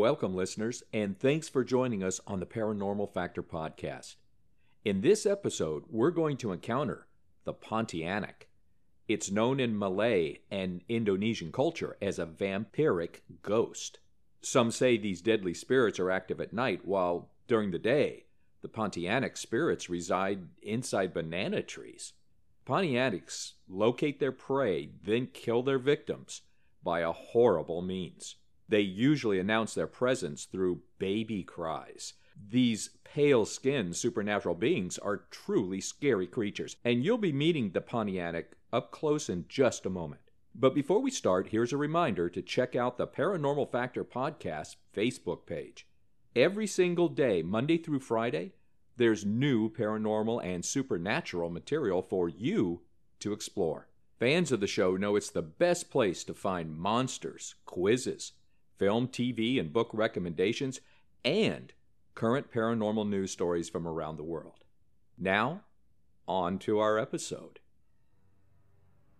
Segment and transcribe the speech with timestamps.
[0.00, 4.14] Welcome, listeners, and thanks for joining us on the Paranormal Factor podcast.
[4.82, 7.06] In this episode, we're going to encounter
[7.44, 8.46] the Pontianak.
[9.08, 13.98] It's known in Malay and Indonesian culture as a vampiric ghost.
[14.40, 18.24] Some say these deadly spirits are active at night, while during the day,
[18.62, 22.14] the Pontianak spirits reside inside banana trees.
[22.66, 26.40] Pontianaks locate their prey, then kill their victims
[26.82, 28.36] by a horrible means.
[28.70, 32.12] They usually announce their presence through baby cries.
[32.50, 38.44] These pale skinned supernatural beings are truly scary creatures, and you'll be meeting the Pontianak
[38.72, 40.20] up close in just a moment.
[40.54, 45.46] But before we start, here's a reminder to check out the Paranormal Factor Podcast Facebook
[45.46, 45.88] page.
[46.36, 48.52] Every single day, Monday through Friday,
[48.96, 52.82] there's new paranormal and supernatural material for you
[53.18, 53.88] to explore.
[54.20, 58.32] Fans of the show know it's the best place to find monsters, quizzes,
[58.80, 60.80] film, TV, and book recommendations,
[61.22, 61.74] and
[62.14, 64.64] current paranormal news stories from around the world.
[65.18, 65.60] Now,
[66.26, 67.60] on to our episode.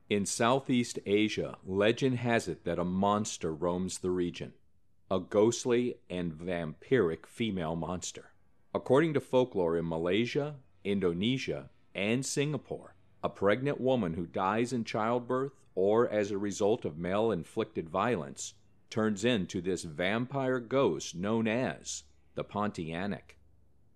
[0.09, 4.55] In Southeast Asia, legend has it that a monster roams the region
[5.13, 8.31] a ghostly and vampiric female monster.
[8.73, 10.55] According to folklore in Malaysia,
[10.85, 16.97] Indonesia, and Singapore, a pregnant woman who dies in childbirth or as a result of
[16.97, 18.55] male inflicted violence
[18.91, 22.03] turns into this vampire ghost known as
[22.35, 23.37] the Pontianak.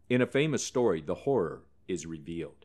[0.08, 2.64] In a famous story, the horror is revealed.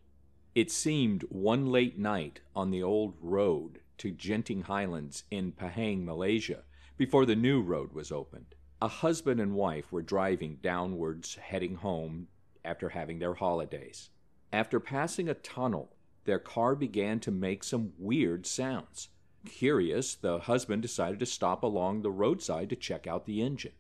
[0.56, 6.64] It seemed one late night on the old road to Genting Highlands in Pahang, Malaysia,
[6.98, 8.56] before the new road was opened.
[8.82, 12.28] A husband and wife were driving downwards, heading home
[12.64, 14.10] after having their holidays.
[14.52, 19.10] After passing a tunnel, their car began to make some weird sounds.
[19.46, 23.74] Curious, the husband decided to stop along the roadside to check out the engine.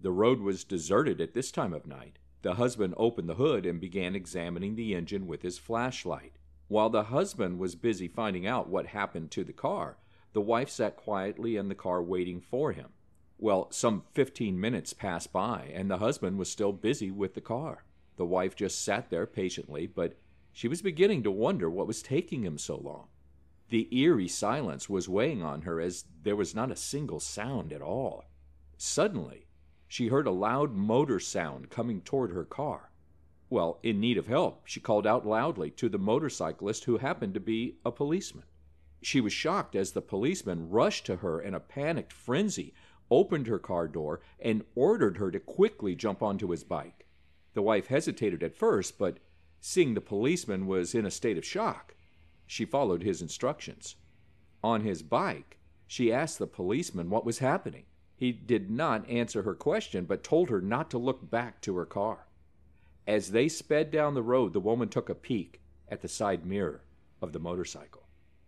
[0.00, 2.18] The road was deserted at this time of night.
[2.42, 6.38] The husband opened the hood and began examining the engine with his flashlight.
[6.68, 9.98] While the husband was busy finding out what happened to the car,
[10.32, 12.90] the wife sat quietly in the car waiting for him.
[13.36, 17.84] Well, some 15 minutes passed by, and the husband was still busy with the car.
[18.16, 20.16] The wife just sat there patiently, but
[20.52, 23.08] she was beginning to wonder what was taking him so long.
[23.70, 27.80] The eerie silence was weighing on her as there was not a single sound at
[27.80, 28.24] all.
[28.76, 29.46] Suddenly,
[29.86, 32.90] she heard a loud motor sound coming toward her car.
[33.48, 37.40] Well, in need of help, she called out loudly to the motorcyclist who happened to
[37.40, 38.44] be a policeman.
[39.02, 42.74] She was shocked as the policeman rushed to her in a panicked frenzy,
[43.08, 47.06] opened her car door, and ordered her to quickly jump onto his bike.
[47.54, 49.18] The wife hesitated at first, but
[49.60, 51.94] seeing the policeman was in a state of shock,
[52.50, 53.94] she followed his instructions.
[54.64, 57.84] On his bike, she asked the policeman what was happening.
[58.16, 61.86] He did not answer her question, but told her not to look back to her
[61.86, 62.26] car.
[63.06, 66.82] As they sped down the road, the woman took a peek at the side mirror
[67.22, 68.02] of the motorcycle.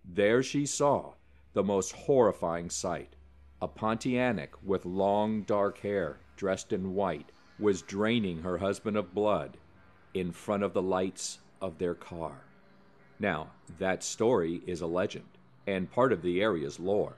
[0.04, 1.14] There she saw
[1.52, 3.14] the most horrifying sight.
[3.60, 9.58] A Pontianak with long dark hair, dressed in white, was draining her husband of blood
[10.12, 12.46] in front of the lights of their car.
[13.18, 15.26] Now, that story is a legend
[15.66, 17.16] and part of the area's lore,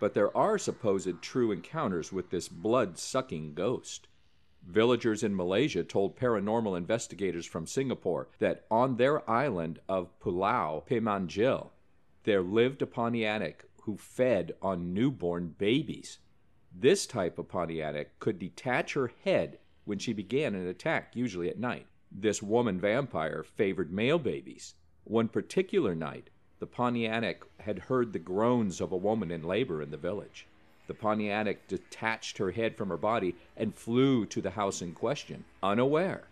[0.00, 4.08] but there are supposed true encounters with this blood sucking ghost.
[4.66, 11.70] Villagers in Malaysia told paranormal investigators from Singapore that on their island of Pulau Pemanggil,
[12.24, 16.18] there lived a Pontianak who fed on newborn babies.
[16.70, 21.58] This type of Pontianak could detach her head when she began an attack, usually at
[21.58, 21.86] night.
[22.12, 24.74] This woman vampire favored male babies
[25.08, 26.28] one particular night,
[26.58, 30.46] the Pontianak had heard the groans of a woman in labor in the village.
[30.86, 35.44] The Pontianak detached her head from her body and flew to the house in question,
[35.62, 36.24] unaware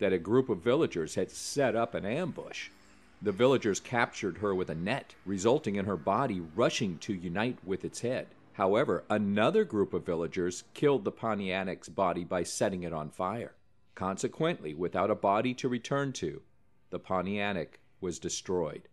[0.00, 2.70] that a group of villagers had set up an ambush.
[3.22, 7.84] The villagers captured her with a net, resulting in her body rushing to unite with
[7.84, 8.26] its head.
[8.54, 13.52] However, another group of villagers killed the Pontianak's body by setting it on fire.
[13.94, 16.42] Consequently, without a body to return to,
[16.88, 18.88] the Pontianak was destroyed,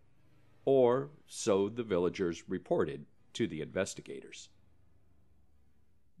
[0.64, 4.48] or so the villagers reported to the investigators.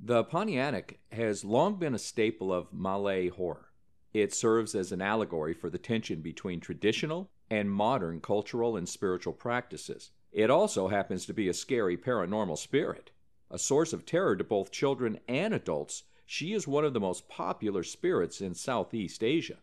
[0.00, 3.72] The Pontianak has long been a staple of Malay horror.
[4.14, 9.32] It serves as an allegory for the tension between traditional and modern cultural and spiritual
[9.32, 10.10] practices.
[10.30, 13.10] It also happens to be a scary paranormal spirit.
[13.50, 17.28] A source of terror to both children and adults, she is one of the most
[17.28, 19.58] popular spirits in Southeast Asia.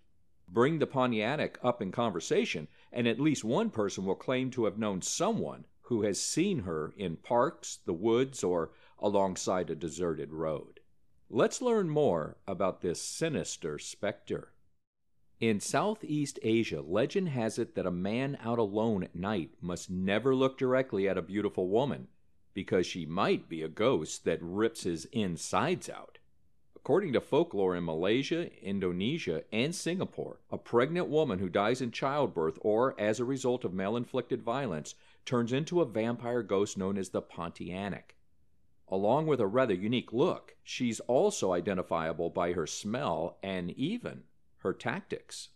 [0.49, 4.79] Bring the Pontianak up in conversation, and at least one person will claim to have
[4.79, 10.79] known someone who has seen her in parks, the woods, or alongside a deserted road.
[11.29, 14.53] Let's learn more about this sinister specter.
[15.41, 20.33] In Southeast Asia, legend has it that a man out alone at night must never
[20.33, 22.07] look directly at a beautiful woman
[22.53, 26.14] because she might be a ghost that rips his insides out.
[26.85, 32.59] According to folklore in Malaysia, Indonesia, and Singapore, a pregnant woman who dies in childbirth
[32.61, 34.93] or as a result of male inflicted violence
[35.25, 38.13] turns into a vampire ghost known as the Pontianak.
[38.87, 44.21] Along with a rather unique look, she's also identifiable by her smell and even
[44.57, 45.49] her tactics.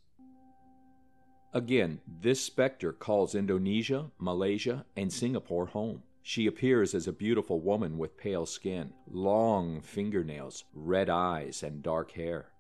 [1.54, 6.02] Again, this specter calls Indonesia, Malaysia, and Singapore home.
[6.21, 12.12] She appears as a beautiful woman with pale skin, long fingernails, red eyes, and dark
[12.12, 12.51] hair.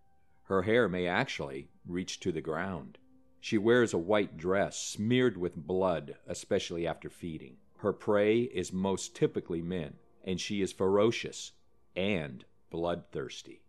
[0.43, 2.97] Her hair may actually reach to the ground.
[3.39, 7.57] She wears a white dress smeared with blood, especially after feeding.
[7.77, 11.53] Her prey is most typically men, and she is ferocious
[11.95, 13.61] and bloodthirsty.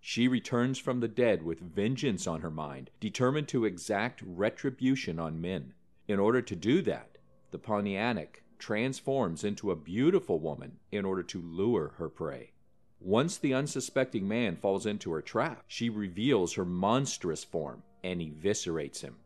[0.00, 5.40] She returns from the dead with vengeance on her mind, determined to exact retribution on
[5.40, 5.74] men.
[6.06, 7.18] In order to do that,
[7.50, 12.52] the Pontianak transforms into a beautiful woman in order to lure her prey.
[13.00, 19.00] Once the unsuspecting man falls into her trap, she reveals her monstrous form and eviscerates
[19.00, 19.16] him.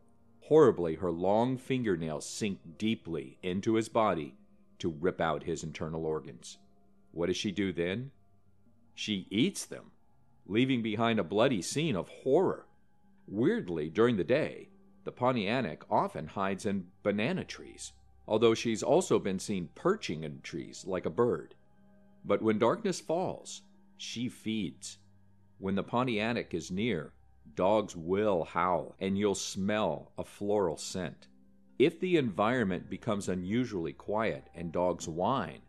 [0.41, 4.35] Horribly, her long fingernails sink deeply into his body
[4.79, 6.59] to rip out his internal organs.
[7.13, 8.11] What does she do then?
[8.95, 9.93] She eats them
[10.47, 12.67] leaving behind a bloody scene of horror.
[13.27, 14.69] Weirdly, during the day,
[15.05, 17.93] the Pontianak often hides in banana trees,
[18.27, 21.55] although she's also been seen perching in trees like a bird.
[22.25, 23.63] But when darkness falls,
[23.97, 24.99] she feeds.
[25.59, 27.13] When the Pontianak is near,
[27.55, 31.29] dogs will howl and you'll smell a floral scent.
[31.79, 35.63] If the environment becomes unusually quiet and dogs whine,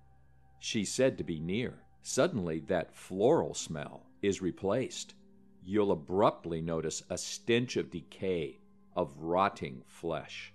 [0.59, 1.79] she's said to be near.
[2.01, 5.15] Suddenly, that floral smell is replaced,
[5.63, 8.59] you'll abruptly notice a stench of decay,
[8.95, 10.52] of rotting flesh.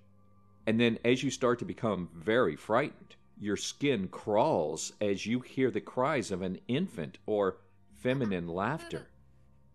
[0.68, 5.70] And then, as you start to become very frightened, your skin crawls as you hear
[5.70, 7.56] the cries of an infant or
[8.02, 9.08] feminine laughter.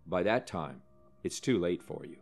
[0.05, 0.83] By that time,
[1.23, 2.17] it's too late for you.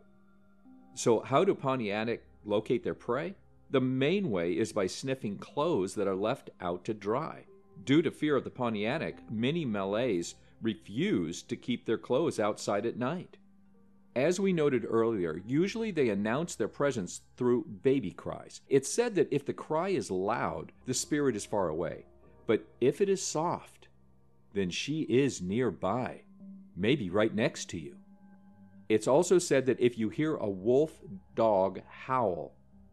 [0.94, 3.34] So, how do Pontianak locate their prey?
[3.70, 7.44] The main way is by sniffing clothes that are left out to dry.
[7.84, 12.96] Due to fear of the Pontianak, many Malays refuse to keep their clothes outside at
[12.96, 13.36] night.
[14.14, 18.60] As we noted earlier, usually they announce their presence through baby cries.
[18.68, 22.04] It's said that if the cry is loud, the spirit is far away.
[22.46, 23.88] But if it is soft,
[24.52, 26.22] then she is nearby,
[26.76, 27.96] maybe right next to you.
[28.90, 30.92] It's also said that if you hear a wolf
[31.34, 32.52] dog howl,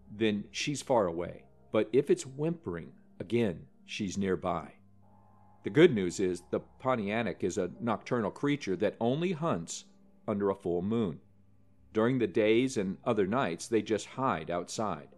[0.10, 1.44] then she's far away.
[1.74, 4.72] But if it's whimpering, again, she's nearby.
[5.64, 9.84] The good news is the Pontianak is a nocturnal creature that only hunts
[10.30, 11.20] under a full moon.
[11.92, 15.10] During the days and other nights, they just hide outside.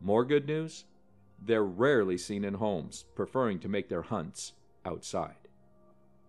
[0.00, 0.84] More good news?
[1.44, 4.52] They're rarely seen in homes, preferring to make their hunts
[4.84, 5.48] outside.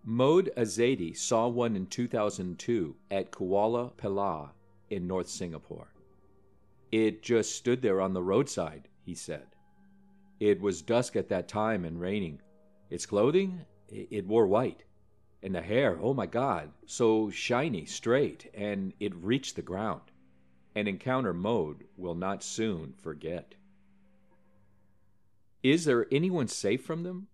[0.04, 4.50] Mode Azadi saw one in 2002 at Kuala Pelah
[4.90, 5.94] in North Singapore.
[6.92, 9.46] It just stood there on the roadside, he said.
[10.40, 12.42] It was dusk at that time and raining.
[12.90, 14.84] Its clothing, it wore white.
[15.44, 20.04] And the hair, oh my God, so shiny, straight, and it reached the ground.
[20.74, 23.56] An encounter Mode will not soon forget.
[25.62, 27.28] Is there anyone safe from them?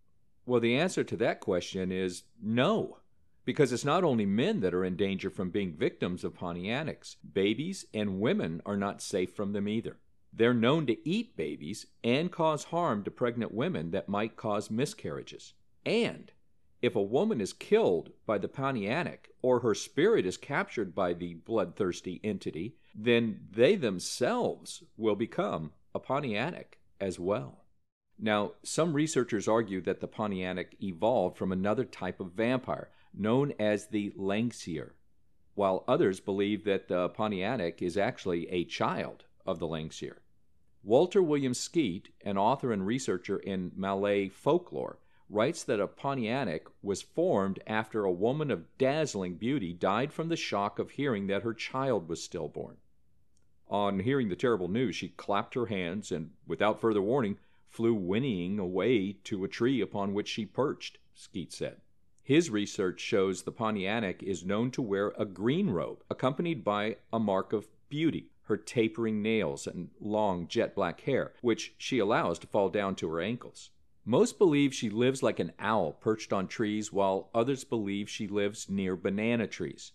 [0.48, 2.98] Well, the answer to that question is no,
[3.46, 7.16] because it's not only men that are in danger from being victims of Pontianaks.
[7.34, 9.98] Babies and women are not safe from them either.
[10.34, 15.54] They're known to eat babies and cause harm to pregnant women that might cause miscarriages.
[15.86, 16.32] And
[16.82, 21.34] if a woman is killed by the Pontianak or her spirit is captured by the
[21.34, 27.66] bloodthirsty entity, then they themselves will become a Pontianak as well.
[28.18, 33.88] Now, some researchers argue that the Pontianak evolved from another type of vampire known as
[33.88, 34.92] the Langsuir,
[35.56, 40.18] while others believe that the Pontianak is actually a child of the Langsuir.
[40.84, 47.02] Walter William Skeat, an author and researcher in Malay folklore, writes that a Pontianak was
[47.02, 51.54] formed after a woman of dazzling beauty died from the shock of hearing that her
[51.54, 52.78] child was stillborn.
[53.68, 58.58] On hearing the terrible news, she clapped her hands and, without further warning, flew whinnying
[58.58, 61.82] away to a tree upon which she perched, Skeat said.
[62.24, 67.20] His research shows the Pontianak is known to wear a green robe, accompanied by a
[67.20, 72.48] mark of beauty, her tapering nails and long jet black hair, which she allows to
[72.48, 73.70] fall down to her ankles.
[74.10, 78.68] Most believe she lives like an owl perched on trees, while others believe she lives
[78.68, 79.92] near banana trees.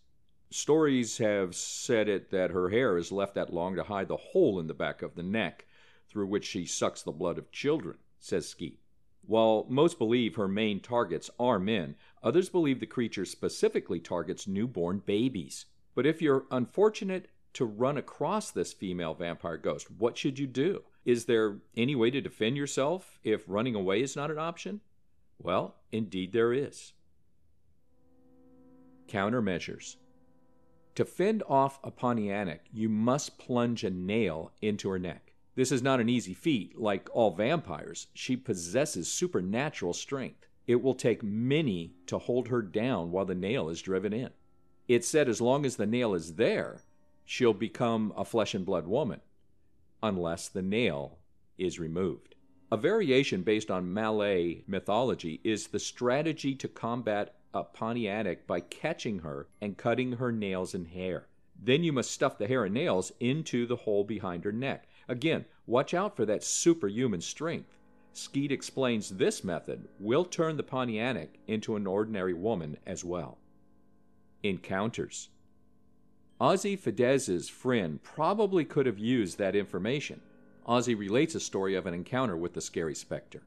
[0.51, 4.61] Stories have said it that her hair is left that long to hide the hole
[4.61, 5.67] in the back of the neck
[6.09, 8.79] through which she sucks the blood of children, says Skeat.
[9.27, 15.03] While most believe her main targets are men, others believe the creature specifically targets newborn
[15.05, 15.67] babies.
[15.97, 20.83] But if you're unfortunate to run across this female vampire ghost, what should you do?
[21.05, 24.81] Is there any way to defend yourself if running away is not an option?
[25.39, 26.93] Well, indeed there is.
[29.09, 29.97] Countermeasures.
[30.95, 35.35] To fend off a Pontianak, you must plunge a nail into her neck.
[35.57, 36.79] This is not an easy feat.
[36.79, 40.47] Like all vampires, she possesses supernatural strength.
[40.67, 44.31] It will take many to hold her down while the nail is driven in.
[44.89, 46.83] It's said as long as the nail is there,
[47.25, 49.21] she'll become a flesh and blood woman,
[50.03, 51.19] unless the nail
[51.59, 52.35] is removed.
[52.73, 59.21] A variation based on Malay mythology is the strategy to combat a Pontianak by catching
[59.21, 61.29] her and cutting her nails and hair.
[61.57, 64.89] Then you must stuff the hair and nails into the hole behind her neck.
[65.09, 67.79] Again, watch out for that superhuman strength.
[68.13, 73.39] Skeat explains this method will turn the Pontianak into an ordinary woman as well.
[74.43, 75.29] Encounters.
[76.41, 80.21] Ozzy Fidesz's friend probably could have used that information.
[80.67, 83.43] Ozzy relates a story of an encounter with the scary specter.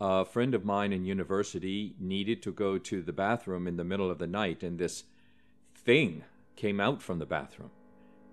[0.00, 4.10] A friend of mine in university needed to go to the bathroom in the middle
[4.10, 5.04] of the night, and this
[5.76, 6.24] thing
[6.56, 7.70] came out from the bathroom.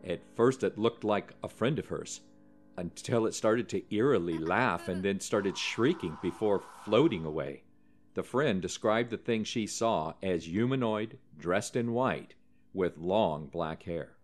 [0.04, 2.22] At first, it looked like a friend of hers,
[2.78, 7.62] until it started to eerily laugh and then started shrieking before floating away.
[8.16, 12.34] The friend described the thing she saw as humanoid, dressed in white,
[12.76, 14.18] with long black hair.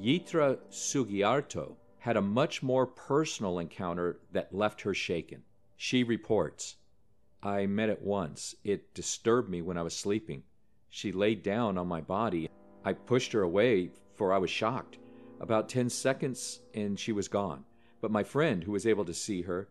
[0.00, 5.42] Yitra Sugiarto had a much more personal encounter that left her shaken.
[5.76, 6.76] She reports
[7.42, 8.54] I met it once.
[8.64, 10.44] It disturbed me when I was sleeping.
[10.88, 12.48] She laid down on my body.
[12.84, 14.98] I pushed her away, for I was shocked.
[15.40, 17.64] About 10 seconds and she was gone.
[18.00, 19.68] But my friend, who was able to see her,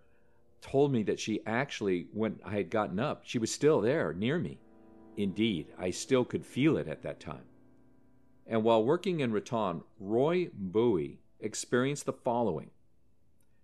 [0.62, 4.38] told me that she actually, when I had gotten up, she was still there near
[4.38, 4.60] me.
[5.17, 7.45] Indeed, I still could feel it at that time.
[8.47, 12.71] And while working in Raton, Roy Bowie experienced the following.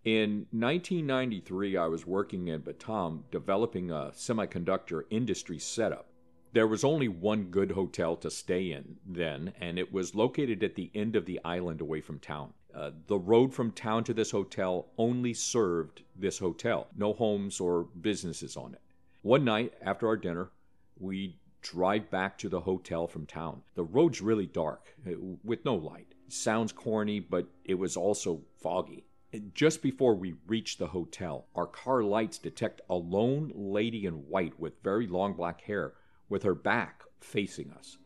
[0.04, 6.08] In 1993, I was working in Batam developing a semiconductor industry setup.
[6.54, 10.76] There was only one good hotel to stay in then, and it was located at
[10.76, 12.54] the end of the island away from town.
[12.74, 17.88] Uh, the road from town to this hotel only served this hotel, no homes or
[18.00, 18.82] businesses on it.
[19.24, 20.52] One night after our dinner,
[21.00, 23.62] we drive back to the hotel from town.
[23.76, 25.12] The road's really dark, uh,
[25.44, 26.14] with no light.
[26.30, 29.06] Sounds corny, but it was also foggy.
[29.54, 34.58] Just before we reach the hotel, our car lights detect a lone lady in white
[34.60, 35.94] with very long black hair
[36.30, 37.98] with her back facing us.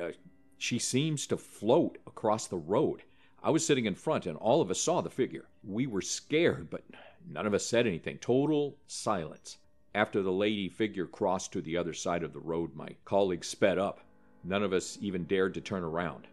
[0.00, 0.12] Uh,
[0.58, 3.02] she seems to float across the road.
[3.42, 5.48] I was sitting in front, and all of us saw the figure.
[5.64, 6.84] We were scared, but
[7.28, 8.18] none of us said anything.
[8.18, 9.58] Total silence.
[9.94, 13.78] After the lady figure crossed to the other side of the road, my colleague sped
[13.78, 14.00] up.
[14.42, 16.26] None of us even dared to turn around.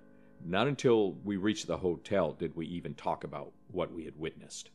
[0.45, 4.69] Not until we reached the hotel did we even talk about what we had witnessed.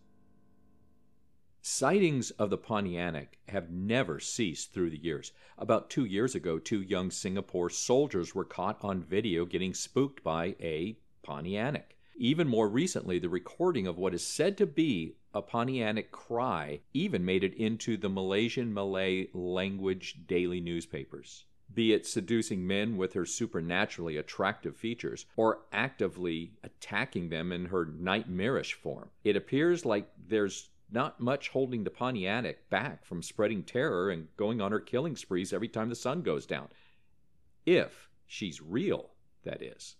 [1.62, 5.32] Sightings of the Pontianak have never ceased through the years.
[5.56, 10.56] About two years ago, two young Singapore soldiers were caught on video getting spooked by
[10.60, 11.96] a Pontianak.
[12.16, 17.24] Even more recently, the recording of what is said to be a Pontianak cry even
[17.24, 23.26] made it into the Malaysian Malay language daily newspapers be it seducing men with her
[23.26, 29.10] supernaturally attractive features, or actively attacking them in her nightmarish form.
[29.24, 34.60] It appears like there's not much holding the Pontianak back from spreading terror and going
[34.60, 36.68] on her killing sprees every time the sun goes down.
[37.66, 39.10] If she's real,
[39.42, 39.96] that is.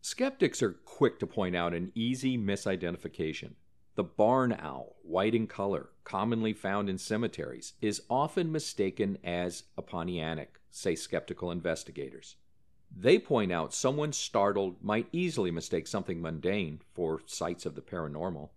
[0.00, 3.52] Skeptics are quick to point out an easy misidentification.
[3.94, 9.82] The barn owl, white in color, commonly found in cemeteries, is often mistaken as a
[9.82, 12.36] Pontianak say skeptical investigators.
[12.94, 18.50] They point out someone startled might easily mistake something mundane for sights of the paranormal.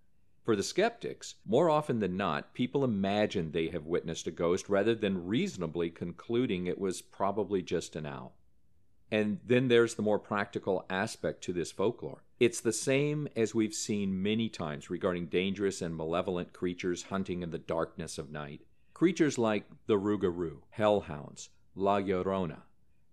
[0.43, 4.93] For the skeptics, more often than not, people imagine they have witnessed a ghost rather
[4.93, 8.35] than reasonably concluding it was probably just an owl.
[9.11, 12.23] And then there's the more practical aspect to this folklore.
[12.37, 17.51] It's the same as we've seen many times regarding dangerous and malevolent creatures hunting in
[17.51, 18.61] the darkness of night.
[18.93, 22.63] Creatures like the Rougarou, Hellhounds, La Llorona,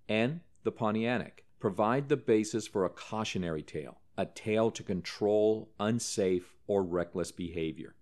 [0.09, 6.57] and the Pontianak provide the basis for a cautionary tale, a tale to control unsafe
[6.67, 7.95] or reckless behavior.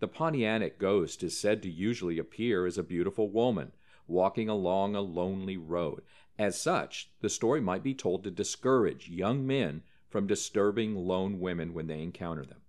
[0.00, 3.72] The Pontianak ghost is said to usually appear as a beautiful woman
[4.06, 6.02] walking along a lonely road.
[6.38, 11.74] As such, the story might be told to discourage young men from disturbing lone women
[11.74, 12.60] when they encounter them.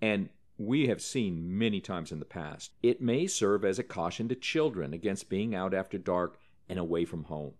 [0.00, 4.28] And we have seen many times in the past, it may serve as a caution
[4.28, 6.38] to children against being out after dark
[6.68, 7.54] and away from home,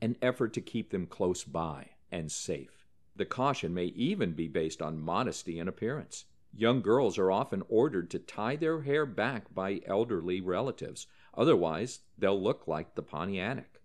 [0.00, 2.86] an effort to keep them close by and safe.
[3.16, 6.24] The caution may even be based on modesty and appearance.
[6.54, 12.40] Young girls are often ordered to tie their hair back by elderly relatives, otherwise, they'll
[12.40, 13.77] look like the Pontianak.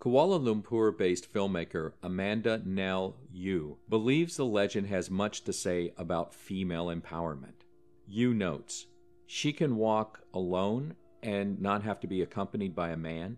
[0.00, 6.32] Kuala Lumpur based filmmaker Amanda Nell Eu believes the legend has much to say about
[6.32, 7.66] female empowerment.
[8.08, 8.86] Eu notes,
[9.26, 13.36] She can walk alone and not have to be accompanied by a man.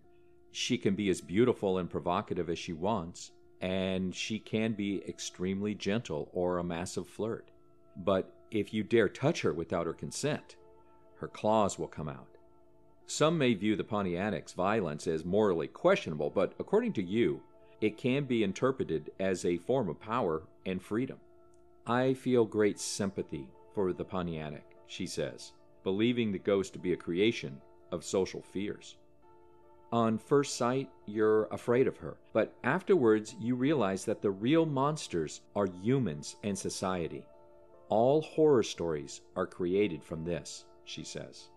[0.53, 5.75] She can be as beautiful and provocative as she wants, and she can be extremely
[5.75, 7.51] gentle or a massive flirt.
[7.97, 10.55] But if you dare touch her without her consent,
[11.17, 12.32] her claws will come out.
[13.15, 17.41] Some may view the Pontianak's violence as morally questionable, but according to Eu,
[17.83, 21.19] it can be interpreted as a form of power and freedom.
[21.87, 25.53] I feel great sympathy for the Pontianak, she says,
[25.85, 28.97] believing the ghost to be a creation of social fears.
[29.93, 35.43] On first sight, you're afraid of her, but afterwards you realize that the real monsters
[35.55, 37.27] are humans and society.
[37.91, 41.51] All horror stories are created from this, she says.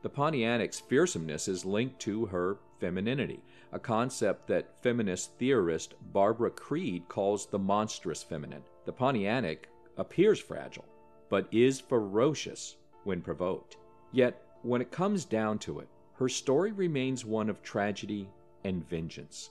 [0.00, 7.08] The Pontianak's fearsomeness is linked to her femininity, a concept that feminist theorist Barbara Creed
[7.08, 8.62] calls the monstrous feminine.
[8.84, 9.64] The Pontianak
[9.96, 10.84] appears fragile,
[11.28, 13.76] but is ferocious when provoked.
[14.12, 18.28] Yet, when it comes down to it, her story remains one of tragedy
[18.62, 19.50] and vengeance.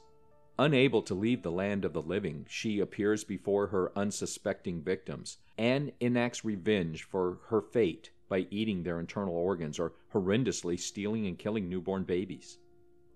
[0.57, 5.91] Unable to leave the land of the living, she appears before her unsuspecting victims and
[5.99, 11.69] enacts revenge for her fate by eating their internal organs or horrendously stealing and killing
[11.69, 12.57] newborn babies.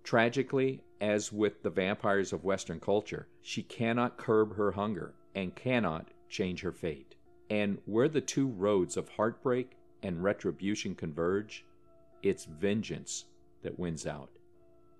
[0.04, 6.08] Tragically, as with the vampires of Western culture, she cannot curb her hunger and cannot
[6.30, 7.16] change her fate.
[7.50, 11.66] And where the two roads of heartbreak and retribution converge,
[12.24, 13.26] it's vengeance
[13.62, 14.30] that wins out.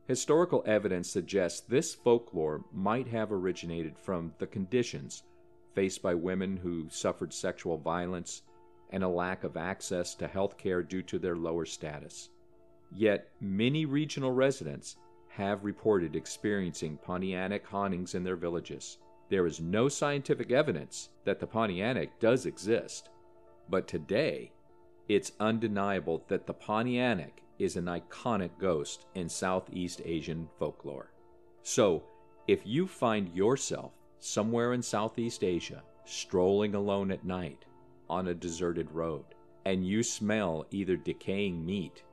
[0.08, 5.24] Historical evidence suggests this folklore might have originated from the conditions
[5.74, 8.42] faced by women who suffered sexual violence
[8.92, 12.30] and a lack of access to health care due to their lower status.
[12.94, 14.98] Yet, many regional residents
[15.30, 18.98] have reported experiencing Pontianak hauntings in their villages.
[19.30, 23.10] There is no scientific evidence that the Pontianak does exist,
[23.70, 24.52] but today
[25.08, 31.14] it's undeniable that the Pontianak is an iconic ghost in Southeast Asian folklore.
[31.64, 32.04] So,
[32.48, 37.66] if you find yourself somewhere in Southeast Asia, strolling alone at night
[38.12, 39.24] on a deserted road,
[39.64, 42.04] and you smell either decaying meat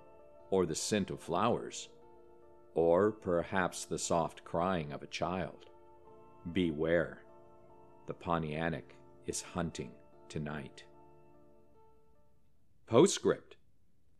[0.50, 1.88] or the scent of flowers,
[2.74, 5.66] or perhaps the soft crying of a child,
[6.52, 7.24] beware.
[8.06, 8.94] The Pontianak
[9.26, 9.90] is hunting
[10.28, 10.84] tonight.
[12.86, 13.56] Postscript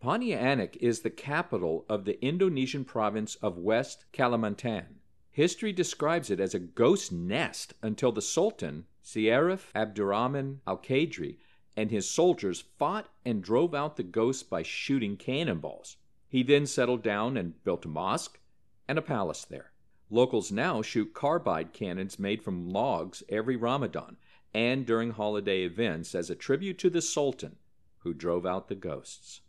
[0.03, 4.97] Pontianak is the capital of the Indonesian province of West Kalimantan.
[5.31, 11.37] History describes it as a ghost nest until the Sultan, Syarif Abdurrahman al Qadri,
[11.79, 15.97] and his soldiers fought and drove out the ghosts by shooting cannonballs.
[16.29, 18.41] He then settled down and built a mosque
[18.89, 19.71] and a palace there.
[20.11, 24.17] Locals now shoot carbide cannons made from logs every Ramadan
[24.53, 27.55] and during holiday events as a tribute to the Sultan
[27.99, 29.43] who drove out the ghosts.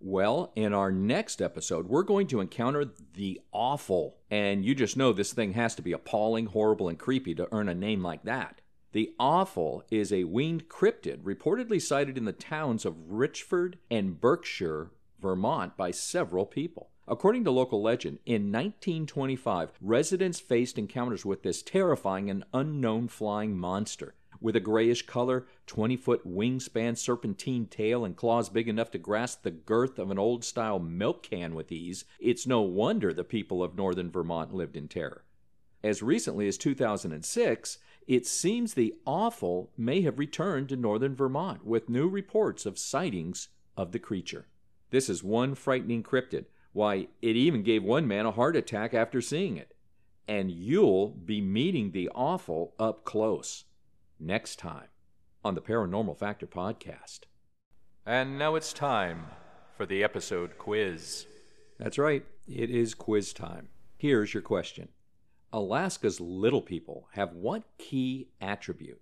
[0.00, 5.12] Well, in our next episode, we're going to encounter the awful, and you just know
[5.12, 8.60] this thing has to be appalling, horrible, and creepy to earn a name like that.
[8.94, 14.92] The Awful is a winged cryptid reportedly sighted in the towns of Richford and Berkshire,
[15.20, 16.90] Vermont, by several people.
[17.08, 23.58] According to local legend, in 1925, residents faced encounters with this terrifying and unknown flying
[23.58, 24.14] monster.
[24.40, 29.42] With a grayish color, 20 foot wingspan, serpentine tail, and claws big enough to grasp
[29.42, 33.60] the girth of an old style milk can with ease, it's no wonder the people
[33.60, 35.24] of northern Vermont lived in terror.
[35.82, 41.88] As recently as 2006, it seems the awful may have returned to northern Vermont with
[41.88, 44.46] new reports of sightings of the creature.
[44.90, 46.44] This is one frightening cryptid.
[46.72, 49.74] Why, it even gave one man a heart attack after seeing it.
[50.26, 53.64] And you'll be meeting the awful up close
[54.18, 54.88] next time
[55.44, 57.20] on the Paranormal Factor podcast.
[58.06, 59.26] And now it's time
[59.76, 61.26] for the episode quiz.
[61.78, 63.68] That's right, it is quiz time.
[63.96, 64.88] Here's your question
[65.54, 69.00] Alaska's little people have what key attribute?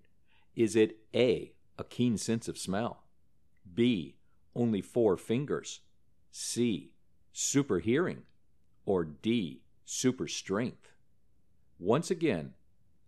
[0.55, 3.05] Is it A, a keen sense of smell?
[3.73, 4.17] B,
[4.55, 5.79] only four fingers?
[6.31, 6.91] C,
[7.31, 8.21] super hearing?
[8.85, 10.91] Or D, super strength?
[11.79, 12.53] Once again,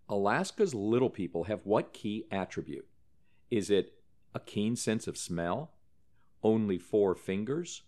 [0.10, 2.88] Alaska's little people have what key attribute?
[3.52, 3.94] Is it
[4.34, 5.70] a keen sense of smell?
[6.42, 7.84] Only four fingers?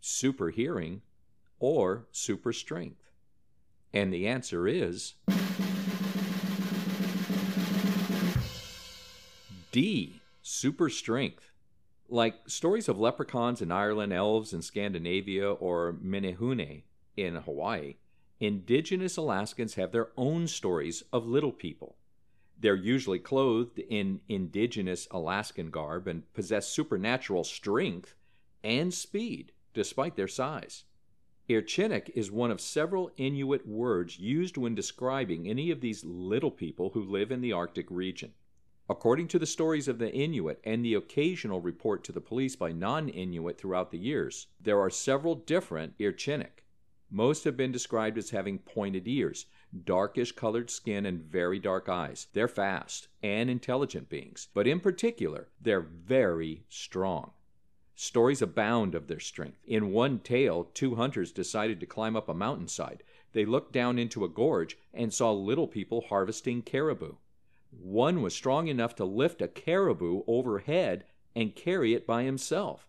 [0.00, 1.02] Super hearing?
[1.60, 3.09] Or super strength?
[3.92, 5.14] And the answer is
[9.72, 11.50] D, super strength.
[12.08, 16.82] Like stories of leprechauns in Ireland, elves in Scandinavia, or menehune
[17.16, 17.96] in Hawaii,
[18.40, 21.96] indigenous Alaskans have their own stories of little people.
[22.58, 28.14] They're usually clothed in indigenous Alaskan garb and possess supernatural strength
[28.64, 30.84] and speed despite their size.
[31.50, 36.90] Irchinik is one of several Inuit words used when describing any of these little people
[36.90, 38.34] who live in the Arctic region.
[38.88, 42.70] According to the stories of the Inuit and the occasional report to the police by
[42.70, 46.62] non Inuit throughout the years, there are several different Irchinik.
[47.10, 49.46] Most have been described as having pointed ears,
[49.84, 52.28] darkish colored skin, and very dark eyes.
[52.32, 57.32] They're fast and intelligent beings, but in particular, they're very strong.
[58.02, 59.58] Stories abound of their strength.
[59.66, 63.02] In one tale, two hunters decided to climb up a mountainside.
[63.34, 67.16] They looked down into a gorge and saw little people harvesting caribou.
[67.70, 71.04] One was strong enough to lift a caribou overhead
[71.36, 72.88] and carry it by himself.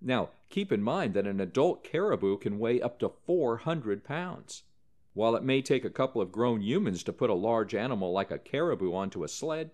[0.00, 4.62] Now, keep in mind that an adult caribou can weigh up to 400 pounds.
[5.12, 8.30] While it may take a couple of grown humans to put a large animal like
[8.30, 9.72] a caribou onto a sled,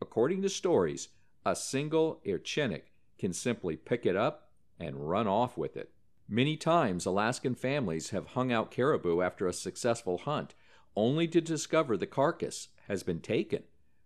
[0.00, 1.10] according to stories,
[1.46, 2.86] a single Irchinik
[3.18, 5.90] can simply pick it up and run off with it.
[6.28, 10.54] Many times, Alaskan families have hung out caribou after a successful hunt,
[10.96, 13.64] only to discover the carcass has been taken,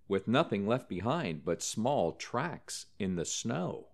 [0.09, 3.89] with nothing left behind but small tracks in the snow.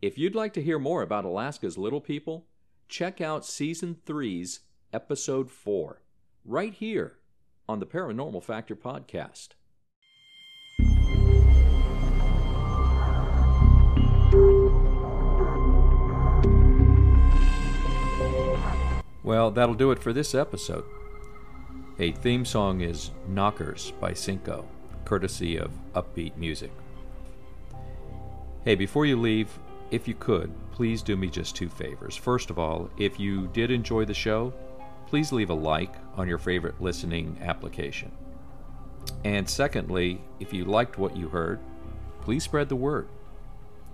[0.00, 2.46] If you'd like to hear more about Alaska's little people,
[2.88, 4.60] check out Season 3's
[4.92, 6.02] Episode 4,
[6.44, 7.18] right here
[7.68, 9.50] on the Paranormal Factor podcast.
[19.24, 20.84] Well, that'll do it for this episode.
[22.00, 24.66] A theme song is Knockers by Cinco,
[25.04, 26.72] courtesy of Uppbeat Music.
[28.64, 29.48] Hey, before you leave,
[29.92, 32.16] if you could, please do me just two favors.
[32.16, 34.52] First of all, if you did enjoy the show,
[35.06, 38.10] please leave a like on your favorite listening application.
[39.24, 41.60] And secondly, if you liked what you heard,
[42.22, 43.08] please spread the word.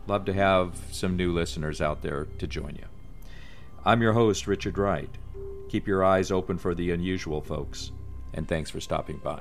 [0.06, 2.97] Love to have some new listeners out there to join you.
[3.88, 5.09] I'm your host, Richard Wright.
[5.70, 7.90] Keep your eyes open for the unusual, folks,
[8.35, 9.40] and thanks for stopping by.